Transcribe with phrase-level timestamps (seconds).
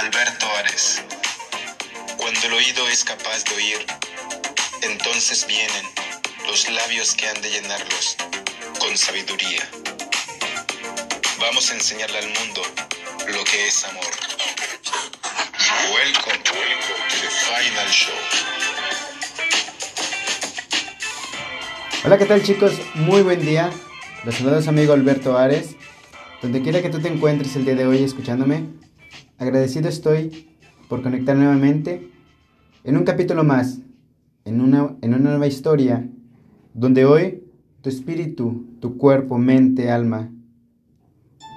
[0.00, 1.02] Alberto Ares.
[2.16, 3.86] Cuando el oído es capaz de oír,
[4.80, 5.84] entonces vienen
[6.46, 8.16] los labios que han de llenarlos
[8.78, 9.68] con sabiduría.
[11.38, 12.62] Vamos a enseñarle al mundo
[13.28, 14.06] lo que es amor.
[15.92, 18.14] Welcome, welcome to the final show.
[22.04, 22.72] Hola, ¿qué tal chicos?
[22.94, 23.70] Muy buen día.
[24.24, 25.76] Los saludos amigo Alberto Ares.
[26.40, 28.80] Donde quiera que tú te encuentres el día de hoy escuchándome,
[29.40, 30.48] agradecido estoy
[30.88, 32.12] por conectar nuevamente
[32.84, 33.78] en un capítulo más,
[34.44, 36.06] en una, en una nueva historia,
[36.74, 37.42] donde hoy
[37.80, 40.30] tu espíritu, tu cuerpo, mente, alma,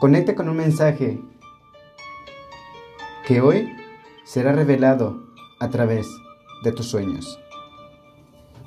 [0.00, 1.20] conecta con un mensaje
[3.26, 3.68] que hoy
[4.24, 5.26] será revelado
[5.60, 6.06] a través
[6.64, 7.38] de tus sueños.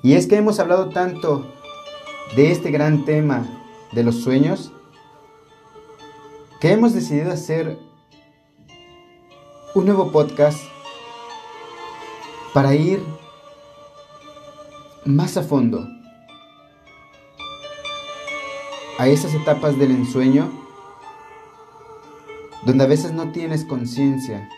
[0.03, 1.51] Y es que hemos hablado tanto
[2.35, 3.43] de este gran tema
[3.91, 4.71] de los sueños
[6.61, 7.88] que hemos decidido hacer
[9.75, 10.59] un nuevo podcast
[12.55, 13.03] para ir
[15.05, 15.87] más a fondo
[18.97, 20.51] a esas etapas del ensueño
[22.65, 24.49] donde a veces no tienes conciencia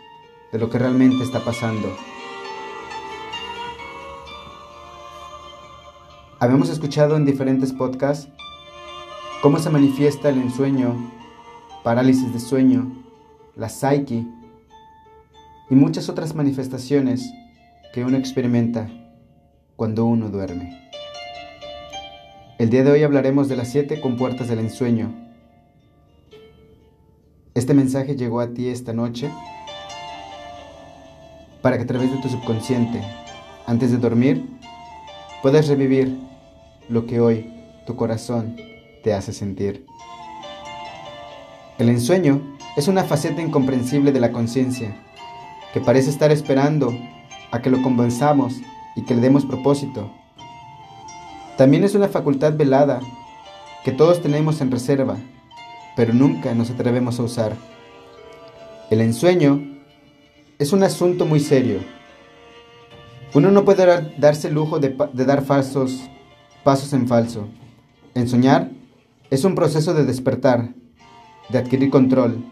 [0.53, 1.94] de lo que realmente está pasando.
[6.40, 8.30] Habíamos escuchado en diferentes podcasts
[9.42, 10.96] cómo se manifiesta el ensueño,
[11.84, 12.90] parálisis de sueño,
[13.56, 14.25] la psyche
[15.72, 17.33] y muchas otras manifestaciones
[17.94, 18.89] que uno experimenta
[19.78, 20.91] cuando uno duerme.
[22.59, 25.16] El día de hoy hablaremos de las siete compuertas del ensueño.
[27.53, 29.31] Este mensaje llegó a ti esta noche
[31.62, 33.01] para que a través de tu subconsciente,
[33.66, 34.46] antes de dormir,
[35.41, 36.19] puedas revivir
[36.90, 37.50] lo que hoy
[37.88, 38.57] tu corazón
[39.06, 39.85] te hace sentir.
[41.78, 45.10] El ensueño es una faceta incomprensible de la conciencia,
[45.74, 46.94] que parece estar esperando
[47.52, 48.56] a que lo convenzamos
[48.96, 50.12] y que le demos propósito.
[51.58, 53.00] También es una facultad velada
[53.84, 55.18] que todos tenemos en reserva,
[55.96, 57.56] pero nunca nos atrevemos a usar.
[58.90, 59.62] El ensueño
[60.59, 61.80] es un asunto muy serio.
[63.34, 66.02] Uno no puede darse el lujo de, de dar falsos
[66.64, 67.48] pasos en falso.
[68.14, 68.70] En soñar
[69.30, 70.74] es un proceso de despertar,
[71.50, 72.44] de adquirir control.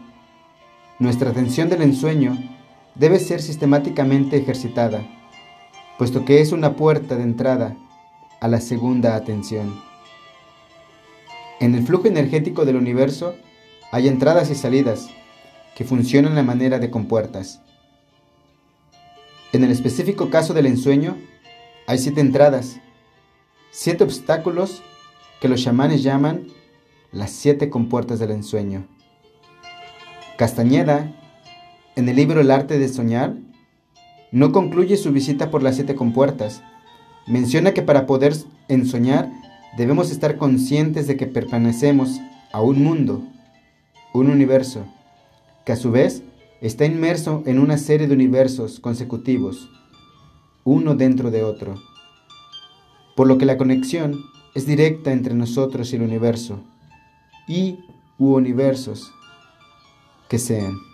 [0.98, 2.38] Nuestra atención del ensueño
[2.94, 5.02] debe ser sistemáticamente ejercitada,
[5.98, 7.76] puesto que es una puerta de entrada
[8.40, 9.80] a la segunda atención.
[11.60, 13.34] En el flujo energético del universo
[13.92, 15.10] hay entradas y salidas
[15.74, 17.60] que funcionan a manera de compuertas.
[19.52, 21.16] En el específico caso del ensueño,
[21.86, 22.80] hay siete entradas,
[23.70, 24.82] siete obstáculos
[25.40, 26.46] que los chamanes llaman
[27.12, 28.86] las siete compuertas del ensueño.
[30.36, 31.12] Castañeda,
[31.96, 33.36] en el libro El arte de soñar,
[34.32, 36.62] no concluye su visita por las siete compuertas.
[37.26, 38.34] Menciona que para poder
[38.68, 39.30] ensoñar
[39.76, 42.20] debemos estar conscientes de que pertenecemos
[42.52, 43.22] a un mundo,
[44.12, 44.84] un universo,
[45.64, 46.22] que a su vez
[46.60, 49.70] está inmerso en una serie de universos consecutivos,
[50.64, 51.76] uno dentro de otro,
[53.16, 54.20] por lo que la conexión
[54.54, 56.60] es directa entre nosotros y el universo,
[57.48, 57.78] y
[58.18, 59.12] u universos
[60.28, 60.89] que sean.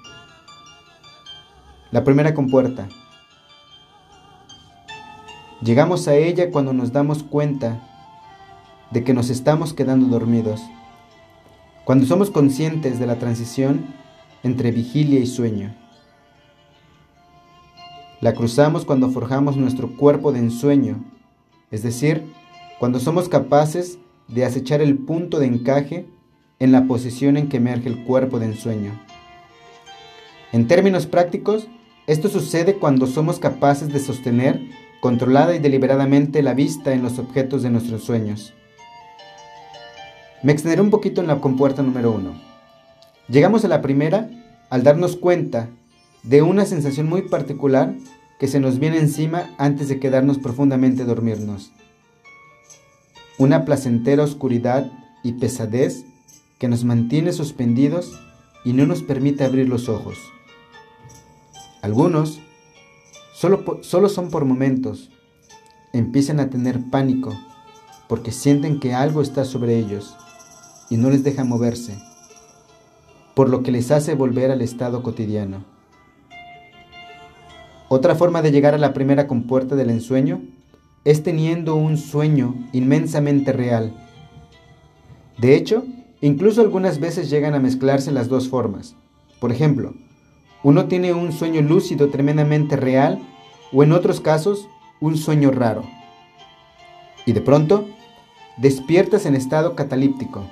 [1.92, 2.88] La primera compuerta.
[5.62, 7.80] Llegamos a ella cuando nos damos cuenta
[8.90, 10.60] de que nos estamos quedando dormidos,
[11.84, 13.86] cuando somos conscientes de la transición
[14.42, 15.76] entre vigilia y sueño.
[18.20, 21.04] La cruzamos cuando forjamos nuestro cuerpo de ensueño,
[21.70, 22.24] es decir,
[22.80, 26.08] cuando somos capaces de acechar el punto de encaje
[26.58, 29.00] en la posición en que emerge el cuerpo de ensueño.
[30.52, 31.68] En términos prácticos,
[32.06, 34.60] esto sucede cuando somos capaces de sostener
[35.00, 38.54] controlada y deliberadamente la vista en los objetos de nuestros sueños.
[40.42, 42.40] Me extenderé un poquito en la compuerta número uno.
[43.28, 44.30] Llegamos a la primera
[44.70, 45.68] al darnos cuenta
[46.22, 47.94] de una sensación muy particular
[48.38, 51.72] que se nos viene encima antes de quedarnos profundamente dormirnos.
[53.38, 54.92] Una placentera oscuridad
[55.22, 56.04] y pesadez
[56.58, 58.12] que nos mantiene suspendidos
[58.64, 60.18] y no nos permite abrir los ojos.
[61.86, 62.40] Algunos
[63.32, 65.12] solo, solo son por momentos.
[65.92, 67.32] Empiezan a tener pánico
[68.08, 70.16] porque sienten que algo está sobre ellos
[70.90, 71.96] y no les deja moverse,
[73.36, 75.64] por lo que les hace volver al estado cotidiano.
[77.88, 80.42] Otra forma de llegar a la primera compuerta del ensueño
[81.04, 83.94] es teniendo un sueño inmensamente real.
[85.38, 85.84] De hecho,
[86.20, 88.96] incluso algunas veces llegan a mezclarse las dos formas.
[89.38, 89.94] Por ejemplo,
[90.66, 93.20] uno tiene un sueño lúcido tremendamente real
[93.72, 94.68] o en otros casos
[94.98, 95.84] un sueño raro.
[97.24, 97.86] Y de pronto,
[98.56, 100.42] despiertas en estado catalíptico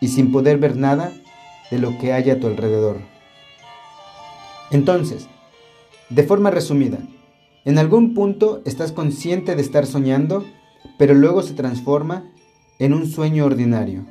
[0.00, 1.12] y sin poder ver nada
[1.70, 3.02] de lo que hay a tu alrededor.
[4.70, 5.28] Entonces,
[6.08, 7.00] de forma resumida,
[7.66, 10.46] en algún punto estás consciente de estar soñando,
[10.96, 12.24] pero luego se transforma
[12.78, 14.06] en un sueño ordinario.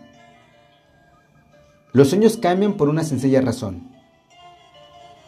[1.94, 3.91] Los sueños cambian por una sencilla razón,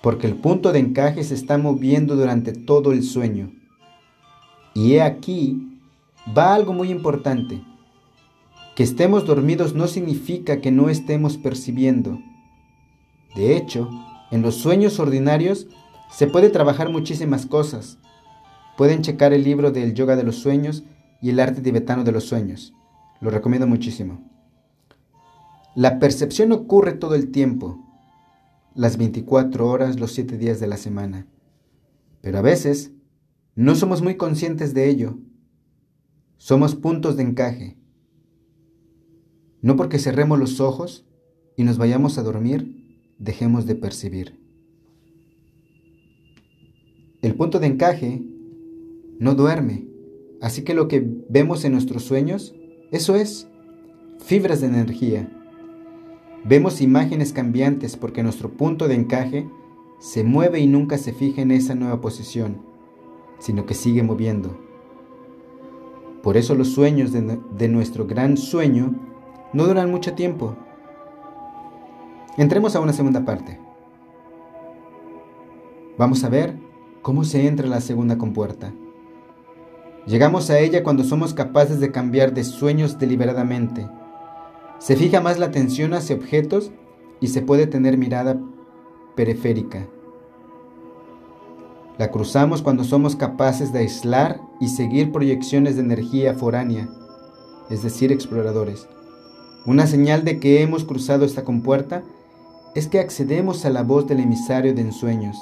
[0.04, 3.52] porque el punto de encaje se está moviendo durante todo el sueño.
[4.76, 5.80] Y he aquí,
[6.38, 7.64] va algo muy importante.
[8.76, 12.20] Que estemos dormidos no significa que no estemos percibiendo.
[13.36, 13.90] De hecho,
[14.30, 15.68] en los sueños ordinarios
[16.12, 17.98] se puede trabajar muchísimas cosas,
[18.78, 20.84] Pueden checar el libro del Yoga de los Sueños
[21.22, 22.74] y el arte tibetano de los sueños.
[23.22, 24.28] Lo recomiendo muchísimo.
[25.76, 27.78] La percepción ocurre todo el tiempo,
[28.76, 31.28] las 24 horas, los 7 días de la semana.
[32.22, 32.92] Pero a veces
[33.56, 35.18] no somos muy conscientes de ello.
[36.38, 37.78] Somos puntos de encaje.
[39.62, 41.06] No porque cerremos los ojos
[41.56, 42.86] y nos vayamos a dormir,
[43.18, 44.40] dejemos de percibir.
[47.22, 48.24] El punto de encaje
[49.20, 49.88] no duerme.
[50.42, 52.54] Así que lo que vemos en nuestros sueños,
[52.92, 53.48] eso es,
[54.20, 55.43] fibras de energía.
[56.46, 59.48] Vemos imágenes cambiantes porque nuestro punto de encaje
[60.00, 62.58] se mueve y nunca se fija en esa nueva posición,
[63.40, 64.58] sino que sigue moviendo.
[66.22, 68.94] Por eso los sueños de, nuestro gran sueño
[69.54, 70.58] no duran mucho tiempo.
[72.38, 73.60] Entremos a una segunda parte.
[75.98, 76.58] Vamos a ver
[77.02, 78.74] cómo se entra la segunda compuerta.
[80.08, 83.88] Llegamos a ella cuando somos capaces de cambiar de sueños deliberadamente.
[84.80, 86.72] Se fija más la atención hacia objetos
[87.20, 88.40] y se puede tener mirada
[89.16, 89.88] periférica.
[91.98, 96.90] La cruzamos cuando somos capaces de aislar y seguir proyecciones de energía foránea,
[97.70, 98.88] es decir, exploradores.
[99.66, 102.04] Una señal de que hemos cruzado esta compuerta
[102.76, 105.38] es que accedemos a la voz del emisario de ensueños.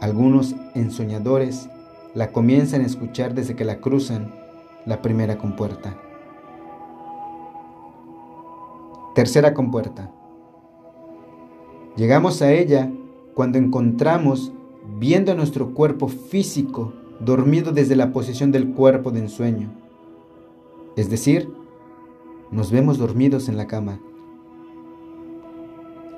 [0.00, 1.68] Algunos ensoñadores
[2.14, 4.32] la comienzan a escuchar desde que la cruzan
[4.86, 5.96] la primera compuerta.
[9.16, 10.12] Tercera compuerta.
[11.96, 12.92] Llegamos a ella
[13.32, 14.52] cuando encontramos
[14.98, 19.70] viendo nuestro cuerpo físico dormido desde la posición del cuerpo de ensueño.
[20.96, 21.50] Es decir,
[22.50, 24.00] nos vemos dormidos en la cama.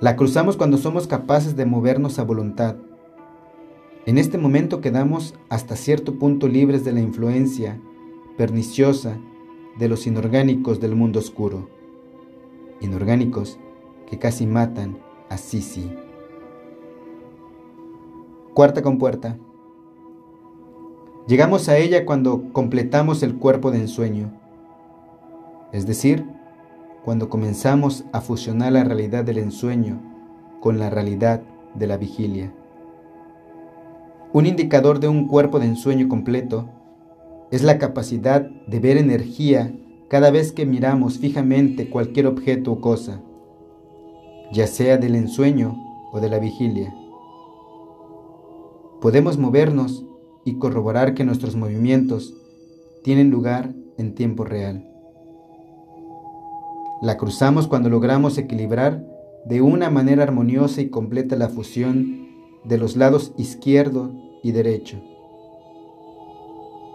[0.00, 2.78] La cruzamos cuando somos capaces de movernos a voluntad,
[4.06, 7.80] en este momento quedamos hasta cierto punto libres de la influencia
[8.36, 9.20] perniciosa
[9.78, 11.77] de los inorgánicos del mundo oscuro,
[12.80, 13.58] inorgánicos
[14.06, 14.98] que casi matan
[15.28, 15.92] a Sisi.
[18.54, 19.38] Cuarta compuerta.
[21.26, 24.32] Llegamos a ella cuando completamos el cuerpo de ensueño,
[25.72, 26.26] es decir,
[27.04, 30.00] cuando comenzamos a fusionar la realidad del ensueño
[30.60, 31.42] con la realidad
[31.74, 32.52] de la vigilia.
[34.32, 36.68] Un indicador de un cuerpo de ensueño completo
[37.50, 39.72] es la capacidad de ver energía
[40.08, 43.22] cada vez que miramos fijamente cualquier objeto o cosa,
[44.52, 45.76] ya sea del ensueño
[46.12, 46.94] o de la vigilia.
[49.00, 50.06] Podemos movernos
[50.44, 52.34] y corroborar que nuestros movimientos
[53.04, 54.88] tienen lugar en tiempo real.
[57.02, 59.04] La cruzamos cuando logramos equilibrar
[59.44, 62.28] de una manera armoniosa y completa la fusión
[62.64, 64.12] de los lados izquierdo
[64.42, 65.00] y derecho.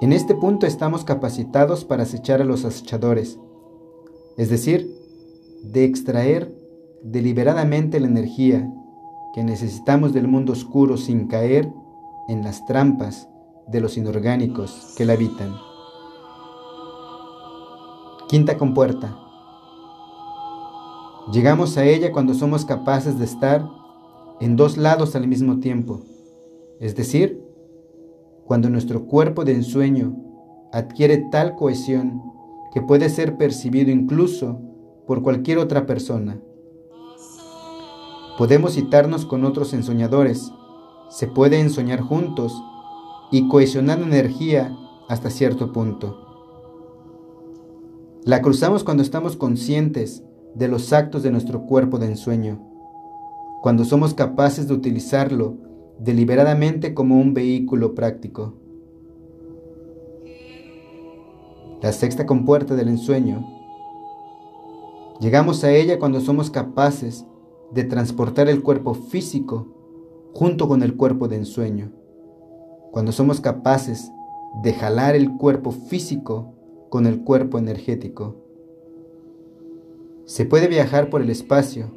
[0.03, 3.39] En este punto estamos capacitados para acechar a los acechadores,
[4.35, 4.93] es decir,
[5.61, 6.53] de extraer
[7.03, 8.69] deliberadamente la energía
[9.33, 11.71] que necesitamos del mundo oscuro sin caer
[12.27, 13.29] en las trampas
[13.69, 15.55] de los inorgánicos que la habitan.
[18.27, 19.17] Quinta compuerta.
[21.31, 23.65] Llegamos a ella cuando somos capaces de estar
[24.41, 26.01] en dos lados al mismo tiempo,
[26.81, 27.42] es decir,
[28.45, 30.15] cuando nuestro cuerpo de ensueño
[30.71, 32.21] adquiere tal cohesión
[32.73, 34.59] que puede ser percibido incluso
[35.07, 36.41] por cualquier otra persona.
[38.37, 40.51] Podemos citarnos con otros ensoñadores
[41.13, 42.59] se puede ensoñar juntos
[43.31, 44.75] y cohesionar energía
[45.07, 46.17] hasta cierto punto.
[48.23, 50.23] La cruzamos cuando estamos conscientes
[50.55, 52.67] de los actos de nuestro cuerpo de ensueño,
[53.61, 55.57] cuando somos capaces de utilizarlo
[56.03, 58.55] deliberadamente como un vehículo práctico.
[61.81, 63.47] La sexta compuerta del ensueño.
[65.21, 67.25] Llegamos a ella cuando somos capaces
[67.71, 69.67] de transportar el cuerpo físico
[70.33, 71.93] junto con el cuerpo de ensueño,
[72.91, 74.11] cuando somos capaces
[74.61, 76.53] de jalar el cuerpo físico
[76.89, 78.35] con el cuerpo energético.
[80.25, 81.91] Se puede viajar por el espacio,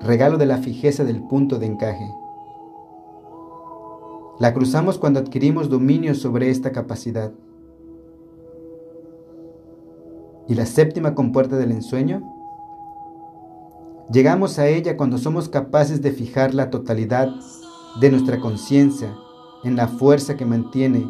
[0.00, 2.19] regalo de la fijeza del punto de encaje.
[4.40, 7.30] La cruzamos cuando adquirimos dominio sobre esta capacidad.
[10.48, 12.22] ¿Y la séptima compuerta del ensueño?
[14.10, 17.28] Llegamos a ella cuando somos capaces de fijar la totalidad
[18.00, 19.14] de nuestra conciencia
[19.62, 21.06] en la fuerza que mantiene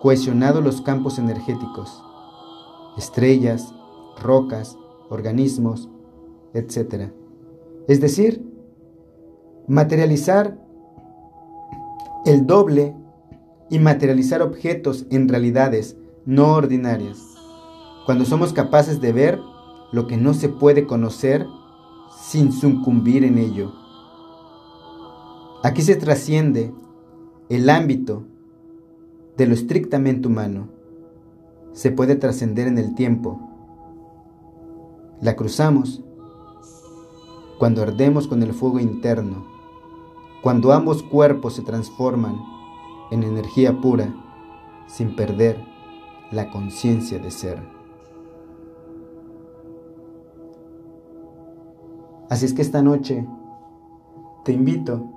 [0.00, 2.04] cohesionados los campos energéticos,
[2.96, 3.74] estrellas,
[4.22, 4.78] rocas,
[5.10, 5.90] organismos,
[6.52, 7.10] etc.
[7.88, 8.48] Es decir,
[9.66, 10.63] materializar
[12.24, 12.96] el doble
[13.68, 17.18] y materializar objetos en realidades no ordinarias,
[18.06, 19.40] cuando somos capaces de ver
[19.92, 21.46] lo que no se puede conocer
[22.18, 23.72] sin sucumbir en ello.
[25.62, 26.72] Aquí se trasciende
[27.48, 28.24] el ámbito
[29.36, 30.68] de lo estrictamente humano.
[31.72, 33.40] Se puede trascender en el tiempo.
[35.20, 36.02] La cruzamos
[37.58, 39.53] cuando ardemos con el fuego interno
[40.44, 42.38] cuando ambos cuerpos se transforman
[43.10, 44.14] en energía pura
[44.86, 45.58] sin perder
[46.30, 47.62] la conciencia de ser.
[52.28, 53.26] Así es que esta noche
[54.44, 55.08] te invito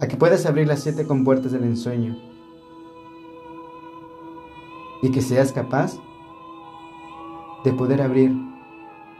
[0.00, 2.16] a que puedas abrir las siete compuertas del ensueño
[5.02, 5.98] y que seas capaz
[7.64, 8.32] de poder abrir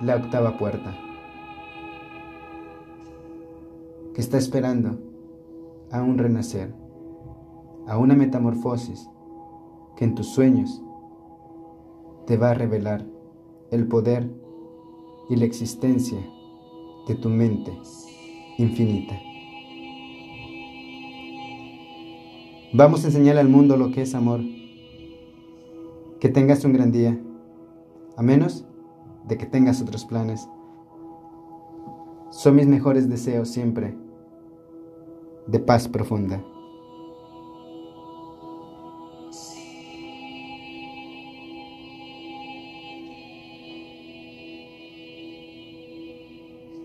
[0.00, 1.11] la octava puerta
[4.14, 4.98] que está esperando
[5.90, 6.74] a un renacer,
[7.86, 9.08] a una metamorfosis
[9.96, 10.82] que en tus sueños
[12.26, 13.06] te va a revelar
[13.70, 14.30] el poder
[15.28, 16.18] y la existencia
[17.06, 17.72] de tu mente
[18.58, 19.18] infinita.
[22.74, 24.40] Vamos a enseñar al mundo lo que es amor.
[26.20, 27.20] Que tengas un gran día,
[28.16, 28.64] a menos
[29.26, 30.48] de que tengas otros planes.
[32.30, 33.94] Son mis mejores deseos siempre
[35.46, 36.51] de paz profunda.